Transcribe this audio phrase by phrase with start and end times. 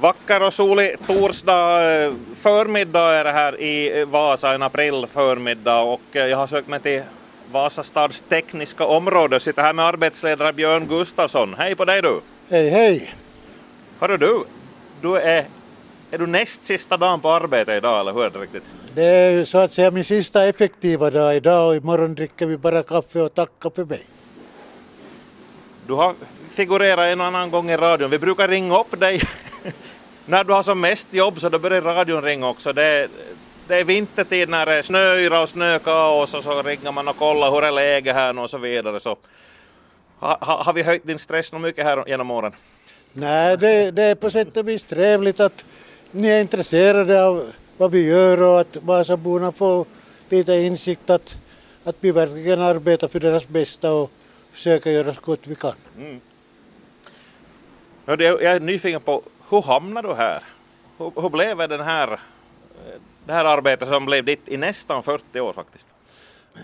[0.00, 6.00] Vacker och solig torsdag eh, förmiddag är det här i Vasa, en april förmiddag och
[6.12, 7.02] eh, jag har sökt mig till
[7.52, 11.54] Vasastads tekniska område och sitter här med arbetsledare Björn Gustafsson.
[11.58, 12.20] Hej på dig du!
[12.48, 13.14] Hej hej!
[13.98, 14.44] Hörru du,
[15.00, 15.44] du är,
[16.10, 18.64] är du näst sista dagen på arbete idag eller hur är det riktigt?
[18.94, 22.56] Det är ju så att säga min sista effektiva dag idag och imorgon dricker vi
[22.56, 24.02] bara kaffe och tackar för mig.
[25.86, 26.14] Du har
[26.50, 28.10] figurerat en och annan gång i radion.
[28.10, 29.20] Vi brukar ringa upp dig
[30.30, 32.72] när du har som mest jobb så då börjar radion ringa också.
[32.72, 33.08] Det,
[33.68, 37.50] det är vintertid när det är snöyra och snökaos och så ringer man och kollar
[37.50, 39.00] hur är läget här och så vidare.
[39.00, 39.16] Så,
[40.18, 42.52] ha, har vi höjt din stress nog mycket här genom åren?
[43.12, 45.64] Nej, det, det är på sätt och vis trevligt att
[46.10, 49.86] ni är intresserade av vad vi gör och att Vasaborna får
[50.28, 51.38] lite insikt att,
[51.84, 54.10] att vi verkligen arbetar för deras bästa och
[54.52, 55.74] försöker göra så gott vi kan.
[55.98, 56.20] Mm.
[58.04, 60.42] Jag är nyfiken på, hur hamnade du här?
[60.98, 62.20] Hur, hur blev den här,
[63.26, 65.88] det här arbetet som blev ditt i nästan 40 år faktiskt?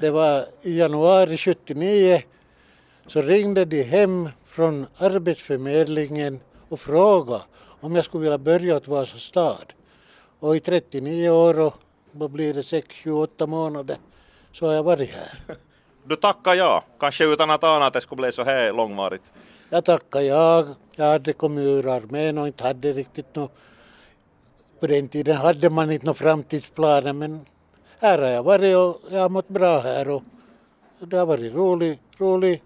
[0.00, 2.22] Det var i januari 79
[3.06, 7.42] så ringde de hem från Arbetsförmedlingen och frågade
[7.80, 9.72] om jag skulle vilja börja åt Vasa stad.
[10.40, 11.74] Och i 39 år och
[12.12, 13.96] vad blir det, 6-28 månader
[14.52, 15.38] så har jag varit här.
[16.08, 19.32] Du tackar ja, kanske utan att ana att det skulle bli så här långvarigt?
[19.70, 20.66] Jag tackar ja.
[20.96, 23.52] Jag hade kommit ur armén och inte hade riktigt något
[24.80, 27.46] på den tiden hade man inte några framtidsplaner men
[27.98, 30.22] här har jag varit och jag har mått bra här och
[30.98, 32.62] det har varit rolig, rolig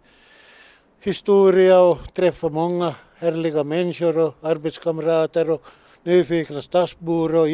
[1.01, 5.65] historia och träffat många härliga människor och arbetskamrater och
[6.03, 7.47] nyfikna stadsbor och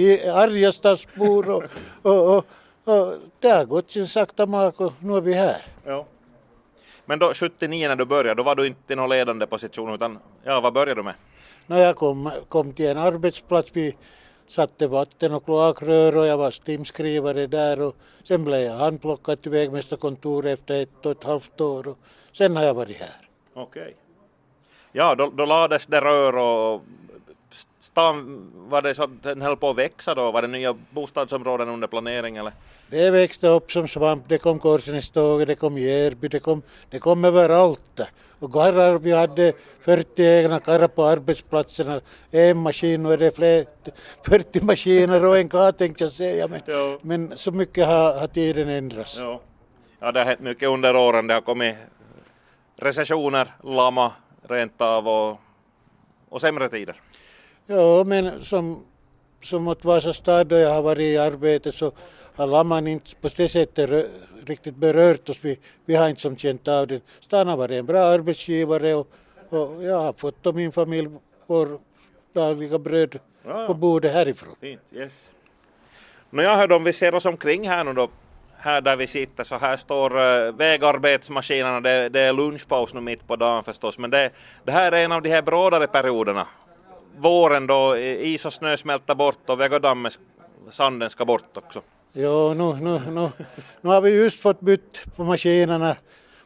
[0.43, 1.65] arga stadsbor och,
[2.03, 2.47] och, och,
[2.87, 5.63] och, det har gått sin sakta mak och nu är vi här.
[5.85, 6.07] Ja.
[7.05, 10.19] Men då 79 när du började, då var du inte i någon ledande position utan
[10.45, 11.15] ja, vad började du med?
[11.67, 13.97] När jag kom, kom till en arbetsplats, vi
[14.47, 19.51] satte vatten och kloakrör och jag var stimskrivare där och sen blev jag handplockad till
[19.51, 21.99] vägmästarkontoret efter ett och ett halvt år och
[22.33, 23.29] sen har jag varit här.
[23.55, 23.83] Okej.
[23.83, 23.95] Okay.
[24.93, 26.83] Ja, då, då lades det rör och
[27.79, 30.33] stan, var det så att den höll på att växa då?
[30.33, 32.53] Var det nya bostadsområden under planering eller?
[32.91, 37.25] Det växte upp som svamp, det kom Korsnäståget, det kom Järby, det kom, det kom
[37.25, 38.01] överallt.
[38.39, 43.67] Och karrar, vi hade 40 egna karrar på arbetsplatserna, en maskin och är det fler,
[44.23, 46.49] 40 maskiner och en karl tänkte jag säga.
[46.49, 46.61] Men,
[47.03, 49.19] men så mycket har, har tiden ändrats.
[49.21, 49.41] Ja.
[50.01, 51.27] ja, det har hänt mycket under åren.
[51.27, 51.77] Det har kommit
[52.77, 54.13] recessioner, lama
[54.49, 55.41] rent av och,
[56.29, 57.01] och sämre tider.
[57.67, 58.85] Ja, men som,
[59.43, 61.93] som åt Vasa stad då jag har varit i arbete så
[62.37, 64.11] har lamman inte på det sättet
[64.47, 65.39] riktigt berört oss.
[65.43, 67.01] Vi, vi har inte som känt av den.
[67.21, 69.09] Stan har varit en bra arbetsgivare och,
[69.49, 71.11] och jag har fått och min familj
[71.47, 71.79] vår
[72.33, 73.19] dagliga bröd
[73.67, 74.57] på bordet härifrån.
[74.61, 75.33] Fint, yes.
[76.31, 78.09] Nå jag hörde om vi ser oss omkring här nu då,
[78.59, 83.27] här där vi sitter så här står uh, vägarbetsmaskinerna, det, det, är lunchpaus nu mitt
[83.27, 84.31] på dagen förstås, men det,
[84.65, 86.47] det här är en av de här brådare perioderna.
[87.17, 90.11] Våren då is och snö smälter bort och vägodammen,
[90.69, 91.83] sanden ska bort också.
[92.13, 93.29] Jo, nu, nu, nu,
[93.81, 95.97] nu har vi just fått bytt på maskinerna,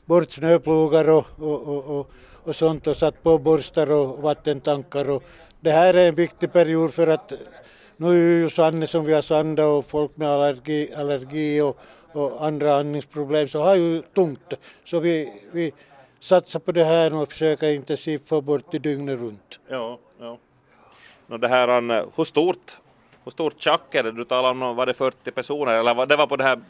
[0.05, 2.11] bort snöplogar och, och, och, och,
[2.45, 5.23] och sånt och satt på borstar och vattentankar och
[5.61, 7.33] det här är en viktig period för att
[7.97, 11.79] nu är ju Sanne som vi har sandat och folk med allergi, allergi och,
[12.13, 14.55] och andra andningsproblem så har ju tungt.
[14.85, 15.73] Så vi, vi
[16.21, 19.61] satsar på det här och försöker intensivt få bort det dygnet runt.
[19.69, 20.39] Ja, ja.
[21.31, 22.81] Och det här, hur stort
[23.25, 24.13] hur stort tjack är det?
[24.13, 26.61] Du talar om, var det 40 personer eller det var på det här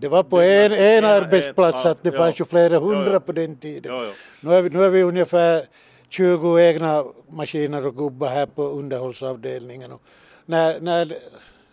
[0.00, 4.12] det var på en, en arbetsplats, att det fanns ju flera hundra på den tiden.
[4.40, 5.64] Nu, är vi, nu är vi ungefär
[6.08, 9.92] 20 egna maskiner och gubbar här på underhållsavdelningen.
[9.92, 10.02] Och
[10.46, 11.16] när, när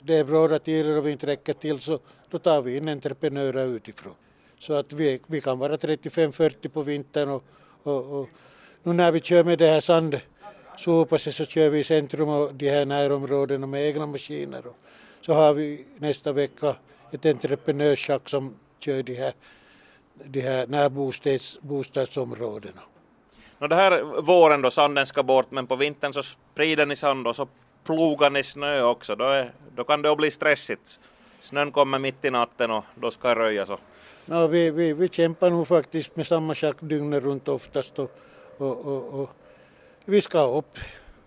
[0.02, 3.66] det är bråda tider och vi inte räcker till så då tar vi in entreprenörer
[3.66, 4.14] utifrån.
[4.60, 7.44] Så att vi, vi kan vara 35-40 på vintern och,
[7.84, 8.28] och, och
[8.84, 10.20] nu när vi kör med det här sand
[10.78, 14.68] sopa sig så kör vi i centrum och de här närområdena med egna maskiner.
[14.68, 14.76] Och
[15.22, 16.76] så har vi nästa vecka
[17.12, 19.34] ett entreprenörsschack som kör de här,
[20.14, 22.82] de här närbostadsområdena.
[23.60, 27.28] No, det här våren då sanden ska bort men på vintern så sprider ni sand
[27.28, 27.48] och så
[27.84, 29.16] plogar ni snö också.
[29.16, 31.00] Då, är, då kan det bli stressigt.
[31.40, 33.70] Snön kommer mitt i natten och då ska röjas.
[33.70, 33.80] Och...
[34.26, 38.12] No, vi, vi, vi kämpar nog faktiskt med samma schack dygnet runt oftast och,
[38.58, 39.30] och, och, och
[40.10, 40.78] vi ska upp,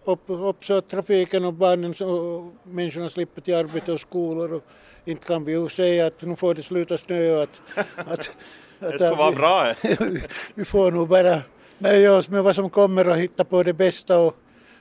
[0.05, 4.65] upp, upp så att trafiken och barnen och människorna slipper till arbete och skolor och
[5.05, 8.31] inte kan vi ju säga att nu får det sluta snö att, att, att
[8.79, 9.75] det ska vara bra.
[10.55, 11.41] vi får nog bara
[11.79, 14.37] nöja oss med vad som kommer och hitta på det bästa och,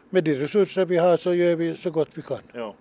[0.10, 2.38] med de resurser vi har så gör vi så gott vi kan.
[2.54, 2.76] Ja.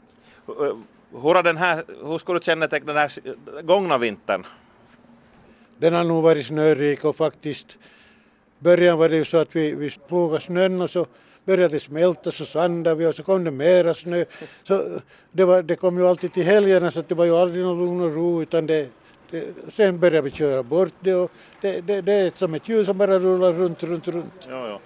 [0.47, 4.47] Hur, har den här, hur skulle du känneteckna den här gångna vintern?
[5.79, 7.79] Den har nog varit snörik och faktiskt
[8.59, 11.07] början var det ju så att vi, vi plogade snön och så
[11.45, 14.25] började det smälta så sandade vi och så kom det mera snö.
[14.63, 15.01] Så
[15.33, 18.01] det, var, det kom ju alltid till helgerna så det var ju aldrig någon lugn
[18.01, 18.89] och ro utan det,
[19.31, 22.87] det, sen började vi köra bort det och det, det, det är som ett hjul
[22.87, 24.49] som bara rullar runt, runt, runt.
[24.49, 24.81] Ja, ja.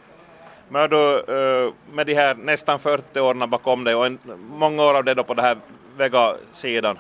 [0.69, 4.95] Men då, eh, med de här nästan 40 åren bakom dig och en, många år
[4.95, 5.57] av det då på den här
[5.97, 6.99] Vega-sidan,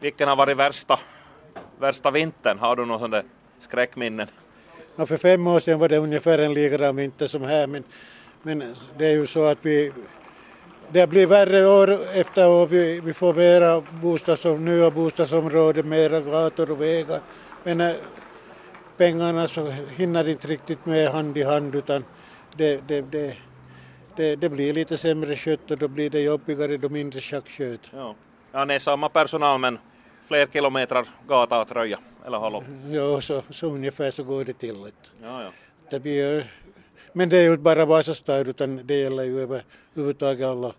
[0.00, 0.98] vilken har varit värsta,
[1.78, 2.58] värsta vintern?
[2.58, 3.22] Har du någon sån där
[3.58, 4.28] skräckminnen?
[4.96, 7.84] Ja, för fem år sedan var det ungefär en likadan vinter som här men,
[8.42, 9.92] men det är ju så att vi
[10.88, 12.66] det blir värre år efter år.
[12.66, 17.20] Vi, vi får mera bostadsom, nya bostadsområden, mera gator och vägar.
[17.62, 17.94] Men äh,
[18.96, 22.04] pengarna så hinner inte riktigt med hand i hand utan
[22.56, 23.36] det, det, det,
[24.16, 27.90] det, det blir lite sämre kött och då blir det jobbigare då mindre schackkött.
[27.92, 28.14] Ja.
[28.52, 29.78] ja, det är samma personal men
[30.28, 32.64] fler kilometer gata att röja eller hålla upp?
[32.90, 34.76] Ja, så, så ungefär så går det till.
[35.22, 35.50] Ja, ja.
[35.90, 36.52] Det blir,
[37.12, 40.72] men det är ju inte bara Vasastad utan det gäller ju överhuvudtaget alla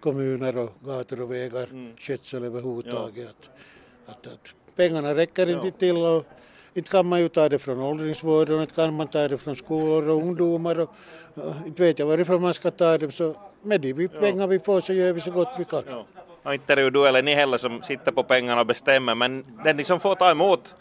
[0.00, 1.96] kommuner och gator och vägar, mm.
[1.96, 3.50] skötsel överhuvudtaget.
[4.06, 4.12] Ja.
[4.12, 5.72] Att, att, pengarna räcker inte ja.
[5.78, 6.26] till och
[6.74, 10.08] inte kan man ju ta det från åldringsvården, inte kan man ta det från skolor
[10.08, 10.90] och ungdomar och,
[11.34, 14.80] och inte vet jag varifrån man ska ta det så med de pengar vi får
[14.80, 15.82] så gör vi så gott vi kan.
[15.88, 16.06] Ja.
[16.44, 19.14] Och inte är det ju du eller ni heller som sitter på pengarna och bestämmer
[19.14, 20.76] men den som får ta emot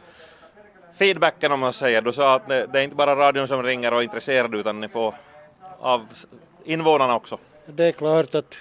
[0.93, 3.93] feedbacken om man säger, du sa att det, det är inte bara radion som ringer
[3.93, 5.13] och är intresserad utan ni får
[5.79, 6.07] av
[6.63, 7.37] invånarna också.
[7.65, 8.55] Det är klart att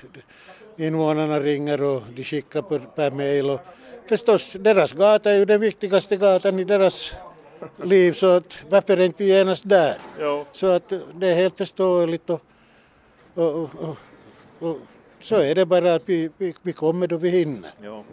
[0.77, 3.61] invånarna ringer och de skickar per, per mail och
[4.09, 7.15] förstås deras gata är ju den viktigaste gatan i deras
[7.83, 9.97] liv så att varför är inte vi genast där?
[10.21, 10.47] Jo.
[10.53, 12.43] Så att det är helt förståeligt och,
[13.35, 13.97] och, och,
[14.59, 14.77] och,
[15.23, 17.71] så är det bara att vi, vi, vi kommer då vi hinner.
[17.83, 18.05] Jo.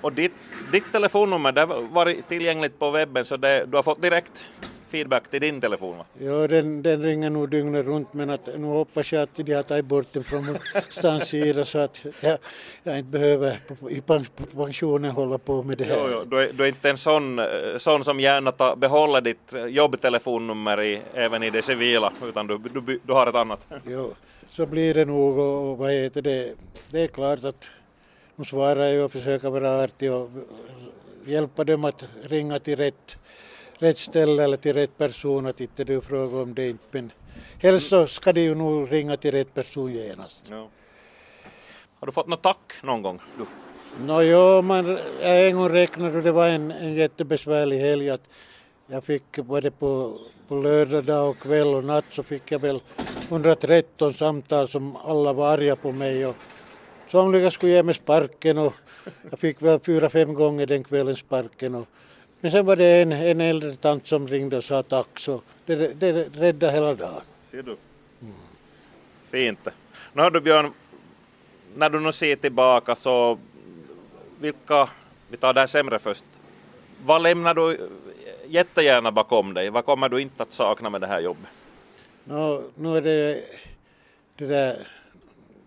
[0.00, 0.32] Och ditt,
[0.72, 4.46] ditt telefonnummer det var tillgängligt på webben så det, du har fått direkt
[4.88, 5.98] feedback till din telefon?
[5.98, 6.04] Va?
[6.18, 9.62] Ja, den, den ringer nog dygnet runt men att, nu hoppas jag att de har
[9.62, 10.58] tagit bort den från
[10.88, 12.38] stans sida så att jag,
[12.82, 13.58] jag inte behöver
[13.90, 15.96] i pensionen hålla på med det här.
[15.96, 16.24] Jo, jo.
[16.24, 17.40] Du, är, du är inte en sån,
[17.76, 23.00] sån som gärna tar, behåller ditt jobbtelefonnummer i, även i det civila utan du, du,
[23.02, 23.66] du har ett annat?
[23.86, 24.14] Jo,
[24.56, 26.54] så blir det nog och vad heter det,
[26.90, 27.66] det är klart att
[28.36, 30.30] nu svarar jag och försöker vara artig och
[31.24, 33.18] hjälpa dem att ringa till rätt
[33.78, 37.12] rätt ställe eller till rätt person att inte du frågar om det inte men
[37.58, 40.42] helst så ska de ju nog ringa till rätt person genast.
[40.50, 40.68] Ja.
[42.00, 43.20] Har du fått något tack någon gång?
[43.38, 43.44] Du?
[44.06, 48.24] Nå jo, man, jag en gång räknade och det var en, en jättebesvärlig helg att
[48.86, 50.18] jag fick både på,
[50.48, 52.80] på lördag dag och kväll och natt så fick jag väl
[53.28, 56.36] 113 samtal som alla var arga på mig och
[57.08, 58.74] somliga skulle ge mig sparken och
[59.30, 61.88] jag fick väl fyra, fem gånger den kvällen sparken och
[62.40, 66.00] men sen var det en, en äldre tant som ringde och sa tack så det,
[66.00, 67.20] det räddade hela dagen.
[67.50, 67.76] Ser du?
[68.22, 68.34] Mm.
[69.30, 69.68] Fint.
[70.12, 70.72] Nu har du Björn,
[71.76, 73.38] när du nu ser tillbaka så
[74.40, 74.88] vilka,
[75.28, 76.24] vi tar det här sämre först,
[77.04, 77.88] vad lämnar du
[78.46, 79.70] jättegärna bakom dig?
[79.70, 81.50] Vad kommer du inte att sakna med det här jobbet?
[82.28, 83.42] No, nu är det
[84.36, 84.88] det där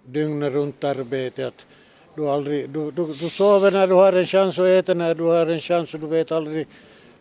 [0.06, 1.66] dygnet runt arbetet
[2.16, 5.24] du, aldrig, du, du, du sover när du har en chans och äter när du
[5.24, 6.68] har en chans och du vet aldrig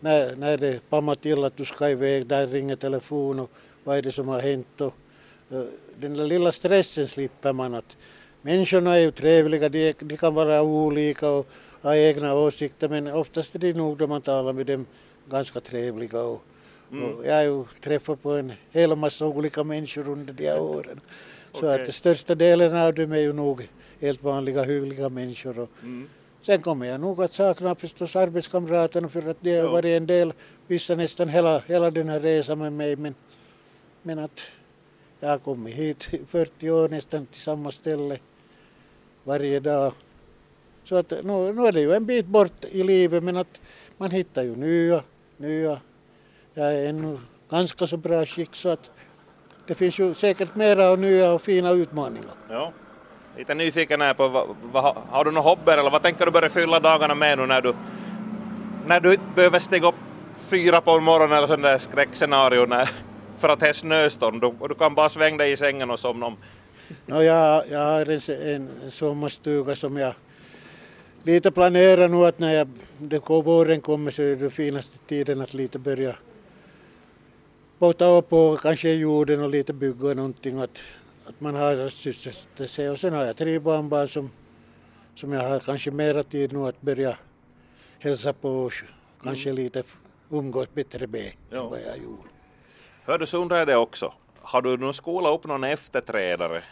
[0.00, 3.50] när, när det pammar till att du ska iväg, där ringer telefon och
[3.84, 4.80] vad är det som har hänt.
[4.80, 4.94] Och,
[5.50, 5.62] eh,
[6.00, 7.74] den där lilla stressen slipper man.
[7.74, 7.96] Att
[8.42, 11.46] människorna är ju trevliga, de, de kan vara olika och
[11.82, 14.86] ha egna åsikter men oftast är det nog då man talar med dem
[15.30, 16.22] ganska trevliga.
[16.22, 16.42] Och,
[16.92, 17.24] mm.
[17.24, 21.00] jag har ju träffat på en hel massa olika människor under de här åren.
[21.52, 21.82] Så okay.
[21.82, 23.68] att största delen av dem är ju nog
[24.00, 25.58] helt vanliga hyggliga människor.
[25.58, 26.08] Och mm.
[26.40, 30.32] Sen kommer jag nog att sakna förstås arbetskamraterna för att det har varit en del,
[30.66, 33.14] vissa nästan hela, hela den här resan med mig men,
[34.02, 34.46] men att
[35.20, 38.18] jag har kommit hit i 40 år nästan till samma ställe
[39.24, 39.92] varje dag.
[40.84, 43.60] Så att nu, nu är det ju en bit bort i livet men att
[43.96, 45.02] man hittar ju nya,
[45.36, 45.80] nya.
[46.58, 47.18] Jag är ännu
[47.50, 48.90] ganska så bra skick så att
[49.66, 52.34] det finns ju säkert mera och nya och fina utmaningar.
[52.50, 52.72] Ja.
[53.36, 56.48] Lite nyfiken är på, vad, vad, har du några hobbyer eller vad tänker du börja
[56.48, 57.74] fylla dagarna med nu när du,
[58.86, 59.94] när du behöver stiga upp
[60.34, 62.90] fyra på morgonen eller sån där skräckscenario när,
[63.38, 66.26] för att det är snöstorm du, du kan bara svänga dig i sängen och somna
[66.26, 66.36] om?
[67.06, 68.20] No, jag, jag har en,
[68.54, 70.14] en sommarstuga som jag
[71.22, 75.54] lite planerar nu att när jag, det våren kommer så är det finaste tiden att
[75.54, 76.14] lite börja
[77.78, 80.58] bota upp på kanske jorden och lite bygga någonting.
[80.58, 80.82] Att
[81.28, 84.30] att man har sysselsatt sig och sen har jag tre barnbarn som,
[85.14, 87.16] som jag har kanske mera tid nu att börja
[87.98, 88.72] hälsa på och
[89.22, 89.62] kanske mm.
[89.62, 89.82] lite
[90.30, 91.64] umgås bättre med ja.
[91.64, 92.28] än vad jag gjorde.
[93.04, 94.12] Hör du, så undrar jag det också.
[94.40, 96.62] Har du nu skolat upp någon efterträdare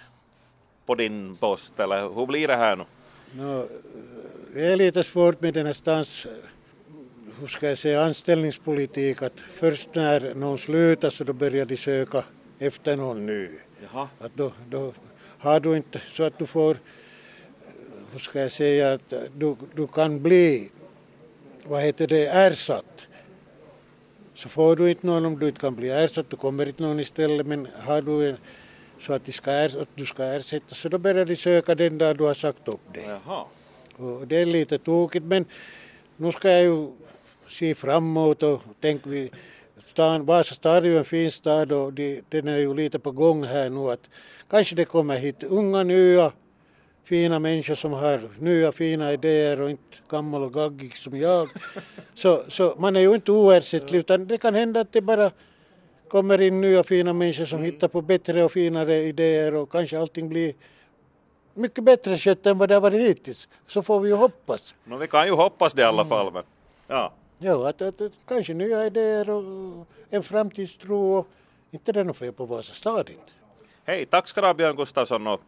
[0.87, 2.85] på din post eller hur blir det här nu?
[3.33, 3.69] No,
[4.55, 6.27] det är lite svårt med den här stans,
[7.40, 12.25] hur ska jag säga, anställningspolitik att först när någon slutar så då börjar de söka
[12.59, 13.49] efter någon ny.
[13.83, 14.09] Jaha.
[14.19, 14.93] Att då, då
[15.38, 16.76] har du inte så att du får,
[18.12, 20.71] hur ska jag säga, att du, du kan bli,
[21.64, 23.07] vad heter det, ersatt.
[24.35, 27.00] Så får du inte någon om du inte kan bli ersatt, då kommer inte någon
[27.00, 28.37] istället, men har du en,
[29.00, 31.99] så att, de ska er, att du ska ersättas så då börjar de söka den
[31.99, 33.05] dag du har sagt upp dig.
[33.09, 33.45] Jaha.
[33.97, 35.45] Och det är lite tokigt men
[36.16, 36.88] nu ska jag ju
[37.49, 39.31] se framåt och tänka vi
[39.85, 43.11] stan, Vasa stad är ju en fin stad och de, den är ju lite på
[43.11, 44.11] gång här nu att
[44.50, 46.33] kanske det kommer hit unga nya
[47.05, 51.49] fina människor som har nya fina idéer och inte gammal och gaggig som jag.
[52.15, 55.31] Så, så man är ju inte oersättlig utan det kan hända att det bara
[56.09, 57.73] kommer in nya fina människor som mm.
[57.73, 60.55] hittar på bättre och finare idéer och kanske allting blir
[61.55, 63.49] mycket bättre skött än vad det har varit hittills.
[63.67, 64.75] Så får vi ju hoppas.
[64.85, 66.33] No, vi kan ju hoppas det i alla fall.
[66.33, 66.43] Men,
[66.87, 67.12] ja.
[67.38, 71.28] Jo, att, att, att, kanske nya idéer och en framtidstro och
[71.71, 73.33] inte det är något fel på Vasa stad inte.
[73.85, 75.40] Hej, tack ska du ha Björn Gustafsson och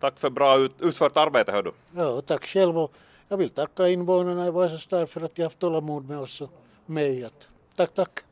[0.00, 1.72] tack för bra ut, utfört arbete hör du.
[1.96, 2.92] Ja, tack själv och
[3.28, 6.50] jag vill tacka invånarna i Vasa stad för att de haft tålamod med oss och
[6.86, 7.28] mig.
[7.76, 8.23] Tack, tack.